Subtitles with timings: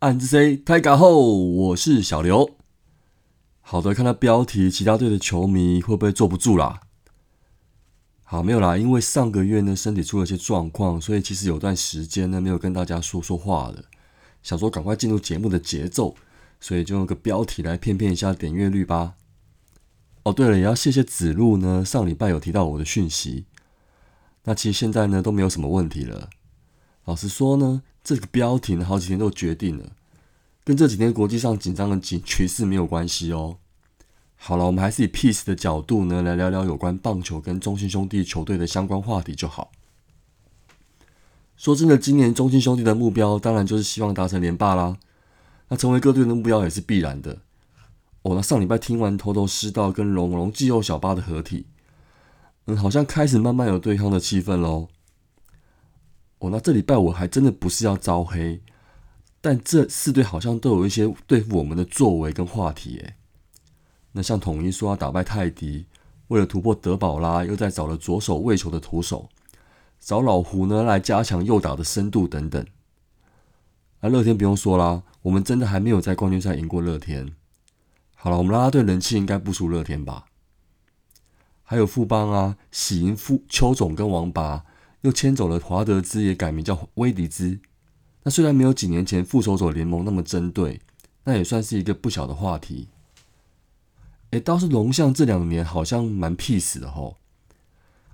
[0.00, 2.56] 暗之 C 开卡后，我是小刘。
[3.60, 6.80] 好的，看到标题，其他队的球迷会不会坐不住啦？
[8.22, 13.84] 好，没有啦，因为上个月呢身体出了些状况，所以其实有段时间呢没有跟大家说说话了。
[14.42, 16.16] 想说赶快进入节目的节奏，
[16.58, 19.16] 所以就用个标题来骗骗一下点阅率吧。
[20.22, 23.44] 哦，对了，也要谢谢子路呢，上礼拜有提到我的讯息。
[24.44, 26.30] 那其实现在呢都没有什么问题了。
[27.04, 29.92] 老实说呢，这个标题呢好几天都决定了，
[30.64, 33.58] 跟这几天国际上紧张的局局势没有关系哦。
[34.34, 39.70] 好了，我们还是以 peace 的角度呢来聊聊有关棒球跟中信兄弟球队的相关话题就好。
[41.56, 44.96] 说真的，今年中信兄弟的目标当然就是希望达成连霸啦。
[45.68, 47.38] 那成为各队的目标也是必然的。
[48.22, 51.66] 哦，那上礼拜听完头头师道跟龙龙季后小八的合体，
[52.64, 54.88] 嗯，好像开始慢慢有对抗的气氛喽。
[56.40, 58.60] 哦，那这礼拜我还真的不是要招黑，
[59.40, 63.14] 但这四队好像都有一些对付我们的作为跟话题诶。
[64.12, 65.86] 那像统一说要打败泰迪，
[66.28, 69.28] 为了突破德保拉，又在找了左手喂球的投手。
[70.00, 72.66] 找老胡呢来加强右打的深度等等。
[74.00, 77.34] 那，乐天不用说啦，我们真的还没有在冠军赛赢过乐天。
[78.14, 80.24] 好了，我们拉拉队人气应该不输乐天吧？
[81.62, 84.64] 还有富邦啊，喜迎富邱总跟王拔，
[85.02, 87.58] 又牵走了华德兹，也改名叫威迪兹。
[88.22, 90.80] 那虽然没有几年前复仇者联盟那么针对，
[91.24, 92.88] 那也算是一个不小的话题。
[94.30, 97.16] 哎，倒是龙象这两年好像蛮 peace 的吼。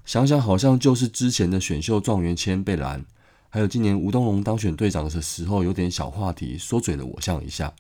[0.05, 3.05] 想想好像就是之前的选秀状元签被拦，
[3.49, 7.75] 还有今年吴东龙当选队长的时候有点小话题，说嘴了我像一下。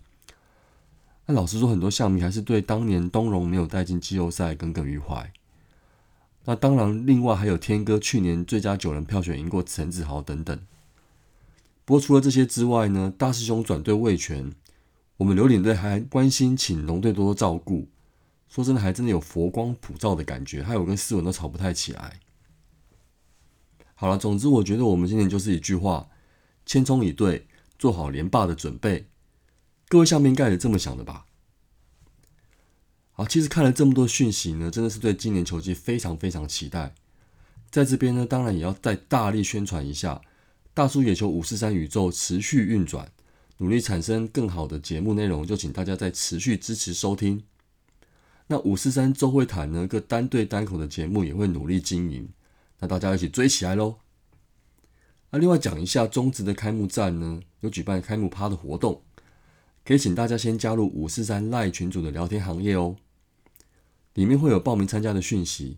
[1.27, 5.33] 那老实说，很多象迷还是对当年东龙没有带进季后赛耿耿于怀。
[6.47, 10.59] 那当然，另外还有天哥去年最佳九人票选赢过陈子豪等等。
[11.85, 14.53] 不过除了这些之外呢，大师兄转队卫权，
[15.19, 17.89] 我们刘领队还关心请龙队多多照顾。
[18.49, 22.21] 说真的，还真的有佛光普照的感觉，还有跟思文都吵不太起来。
[23.95, 26.09] 好了，总之我觉得我们今年就是一句话：
[26.65, 29.09] 千冲一对，做好连霸的准备。
[29.89, 31.27] 各位下面应该也这么想的吧？
[33.19, 36.95] 好，其实看了这么多讯息呢，真的是对今年球季非常非常期待。
[37.71, 40.21] 在这边呢，当然也要再大力宣传一下
[40.75, 43.11] 大叔野球五四三宇宙持续运转，
[43.57, 47.43] 努力产生更好的节目内容，就请大家再持续支持收听。
[48.49, 49.89] 那五四三周会谈呢？
[49.89, 52.29] 各单对单口的节目也会努力经营，
[52.81, 53.97] 那大家一起追起来喽！
[55.31, 59.01] 那另外讲一下中职的开幕战呢，有举办开幕趴的活动，
[59.87, 62.95] 可以请大家先加入五四三赖群组的聊天行业哦，
[64.17, 65.77] 里面会有报名参加的讯息。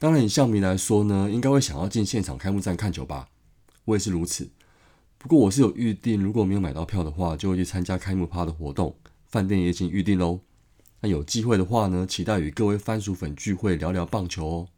[0.00, 3.28] 当然，以象迷来说呢，应该会想要进现场开幕战看球吧？
[3.84, 4.50] 我也是如此。
[5.16, 10.40] 不过我是有预定，如果没有买到票的话，就会去参加开幕趴的活动，饭店也已经预定喽。
[11.00, 14.68] 那有机会的话呢，期待与各位番薯粉聚会聊聊棒球哦。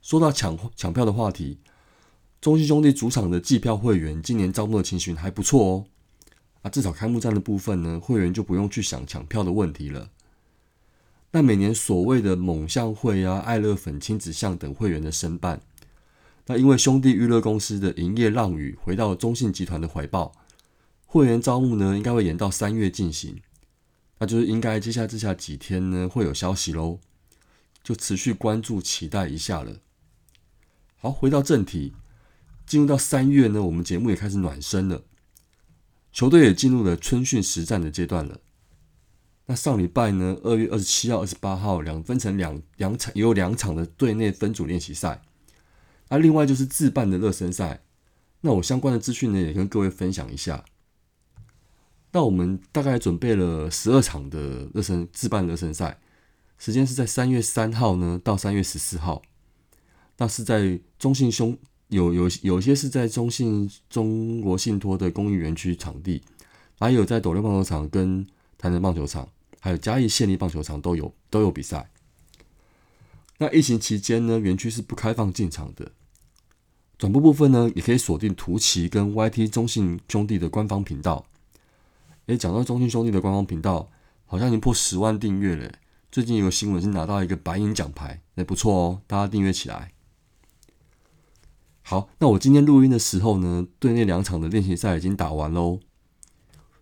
[0.00, 1.58] 说到抢抢票的话题，
[2.40, 5.84] 中信兄弟主场的季票会员今年招募的情形还不错哦。
[6.62, 10.10] 啊，至少开幕战的部分呢，会员就不用去想抢票的问题了。
[11.34, 15.62] 那每年所谓的猛象会啊、爱乐粉、亲子象等会员的申办，
[16.46, 20.32] 那因为兄弟娱乐公司的营业浪语回到中信集团的怀抱，
[21.06, 23.40] 会员招募呢应该会延到三月进行。
[24.18, 27.00] 那就是应该接下来这下几天呢会有消息喽，
[27.82, 29.78] 就持续关注期待一下了。
[30.98, 31.94] 好，回到正题，
[32.66, 35.02] 进入到三月呢，我们节目也开始暖身了，
[36.12, 38.38] 球队也进入了春训实战的阶段了。
[39.46, 45.20] 那上礼拜呢，二月二十七号、二十八号两分成两两场，也有两场的队内分组练习赛。
[46.08, 47.82] 那另外就是自办的热身赛，
[48.42, 50.64] 那我相关的资讯呢也跟各位分享一下。
[52.12, 55.98] 那我们大概准备了十二场的热身自办热身赛，
[56.58, 59.22] 时间是在三月三号呢到三月十四号。
[60.18, 61.56] 那是在中信兄
[61.88, 66.22] 有有有些是在中信中国信托的公益园区场地，
[66.78, 68.26] 还有在斗六棒球场跟
[68.62, 69.28] 台南棒球场，
[69.58, 71.90] 还有嘉义县立棒球场都有都有比赛。
[73.38, 75.90] 那疫情期间呢，园区是不开放进场的。
[76.96, 81.26] 转播部分呢，也可以锁定图奇跟 YT 中信兄弟的官方频道。
[82.26, 83.90] 诶，讲到中信兄弟的官方频道，
[84.26, 85.72] 好像已经破十万订阅了。
[86.12, 89.90] 最近有个新闻是拿到一个白银奖牌，也不错哦，大家订阅起来。
[91.82, 95.80] 好，那我今天录音的时候呢，队内两场的练习赛已经打完喽。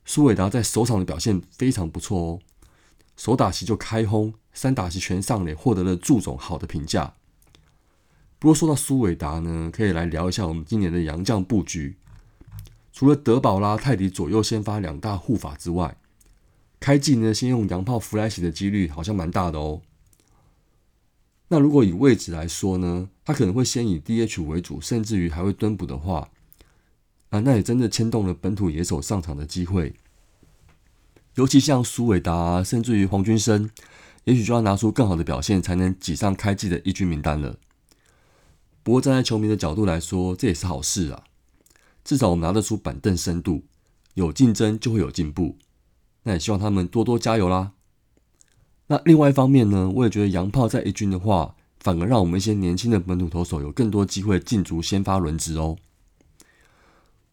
[0.04, 2.40] 苏伟达在首场的表现非常不错哦，
[3.16, 7.14] 首打席就开轰，三打席全上垒，获得了祝总好的评价。
[8.38, 11.96] 不过说到苏伟达呢，可以来聊一下我们今年的洋将布局。
[12.92, 15.96] 除了德保拉、泰迪左右先发两大护法之外，
[16.80, 19.82] 开季呢先用洋炮弗莱喜的几率好像蛮大的哦。
[21.48, 26.28] 那如果以位置来说呢，他可能会先以 DH 为主，甚至于还会蹲补的话，
[27.30, 29.94] 啊，那也真的牵动了本土野手上场的机会。
[31.36, 33.70] 尤其像苏伟达，甚至于黄军生，
[34.24, 37.56] 也许就要拿出更好的表现，才能挤上开季的一军名单了。
[38.82, 41.22] 不过站在球迷的角度来说，这也是好事啊，
[42.02, 43.62] 至少我们拿得出板凳深度，
[44.14, 45.56] 有竞争就会有进步。
[46.24, 47.72] 那也希望他们多多加油啦。
[48.88, 55.76] 那另外一方面呢，我也觉得洋炮在一军的话，反而让我们一些年轻的本土投手有更多机会进足先发轮值哦。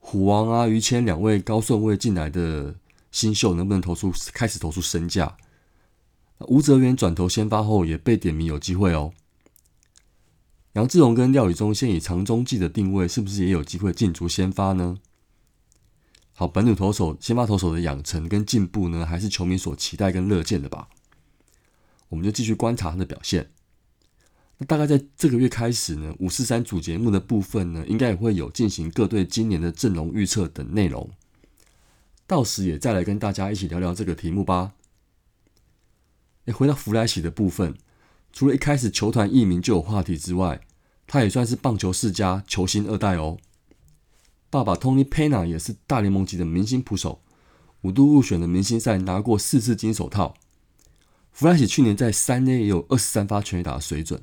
[0.10, 2.74] 虎王啊、于谦两位高顺位进来的
[3.12, 5.36] 新秀，能不能投出开始投出身价？
[6.48, 9.12] 吴泽元转投先发后也被点名有机会哦。
[10.76, 14.98] 杨志荣跟廖宇中先以长中继的定位，是不是也有机会进足先发呢？
[16.32, 20.88] 好，本土投手先发投手的养成跟进步呢，还是球迷所期待跟乐见的吧？
[22.08, 23.52] 我们就继续观察他的表现。
[24.58, 31.10] 那大概在这个月开始呢，五四三主节目的部分呢，应该也会有进行各队今年的阵容预测等内容。
[32.26, 34.74] 到时也再来跟大家一起聊聊这个题目吧。
[36.46, 37.76] 哎，回到弗莱喜的部分，
[38.34, 40.62] 除了一开始球团艺名就有话题之外，
[41.06, 43.38] 他也算是棒球世家球星二代哦。
[44.50, 47.22] 爸爸 Tony Pena 也是大联盟级的明星捕手，
[47.82, 50.34] 五度入选的明星赛拿过四次金手套。
[51.32, 54.22] 弗莱喜去年在三 A 也有二十三发全垒打的水准，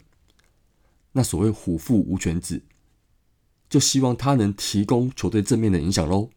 [1.16, 2.62] 那所谓虎父无犬子，
[3.70, 6.28] 就希望他能提供球队正面的影响喽。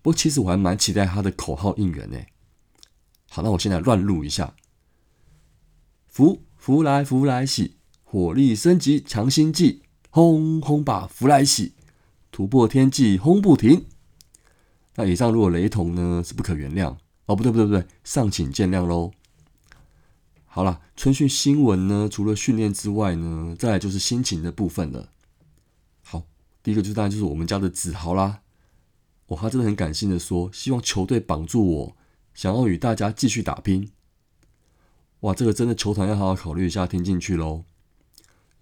[0.00, 2.18] 不过其实我还蛮期待他的口号应援呢。
[3.28, 4.54] 好，那我现在乱录一下：
[6.06, 11.74] 福福来福来喜，火力升级强心剂，轰轰把福来喜，
[12.30, 13.84] 突破天际轰不停。
[14.94, 16.96] 那以上如果雷同呢，是不可原谅
[17.26, 17.36] 哦。
[17.36, 19.12] 不对不对不对，尚请见谅喽。
[20.50, 25.12] 好了，春训新闻呢，除了训练之外呢，再来就是心情的部分了。
[26.02, 26.24] 好，
[26.62, 28.40] 第一个就是当然就是我们家的子豪啦。
[29.26, 31.96] 哇，他真的很感性的说，希望球队绑住我，
[32.34, 33.90] 想要与大家继续打拼。
[35.20, 37.64] 哇，这个真的球团要好好考虑一下，听进去喽。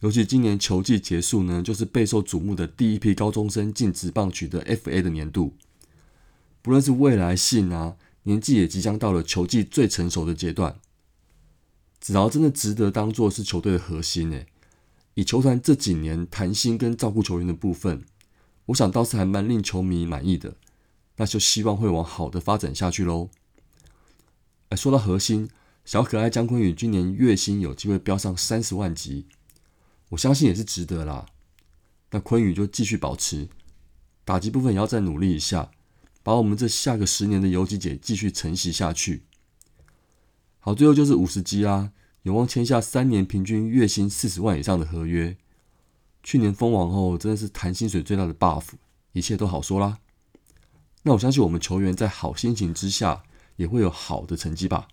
[0.01, 5.55] 尤其今年球季结束呢，就是备受瞩目的第一批高中生进职棒取得 FA 的年度。
[6.61, 10.81] 不论是未来性啊，年纪也即将到了球技最成熟的阶段。
[12.07, 14.47] 子豪真的值得当做是球队的核心诶，
[15.15, 18.05] 以球团这几年谈心跟照顾球员的部分，
[18.67, 20.55] 我想倒是还蛮令球迷满意的。
[21.17, 23.29] 那就希望会往好的发展下去喽。
[24.69, 25.51] 哎，说到核心，
[25.85, 29.27] 小可爱姜昆宇今年月薪有机会飙上三十万级，
[30.11, 31.27] 我相信也是值得啦。
[32.13, 33.49] 那昆宇就继续保持
[34.25, 35.73] 打击部分，也要再努力一下，
[36.23, 39.25] 把我们这下个十年的游击姐继续承袭下去。
[40.67, 41.93] 好，最后就是五十级啦，
[42.23, 45.37] 有望签下三年平均月薪四十万以上的合约。
[46.25, 48.65] 去年封王后真的是谈薪水最大的 buff，
[49.13, 49.99] 一切都好说啦。
[51.05, 53.23] 那我相信我们球员在好心情之下
[53.55, 54.89] 也会有好的成绩吧。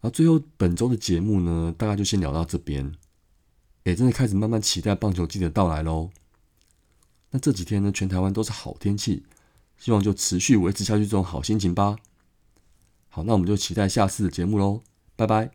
[0.00, 2.94] 然后最后本周的节目呢，大概就先聊到这边。
[3.82, 6.08] 也真的开始慢慢期待棒球季的到来喽。
[7.32, 9.26] 那这几天呢，全台湾都是好天气，
[9.76, 11.98] 希望就持续维持下去这种好心情吧。
[13.14, 14.82] 好，那我们就期待下次的节目喽，
[15.14, 15.48] 拜拜，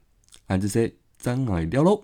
[0.47, 2.03] 安之 C 张海聊喽。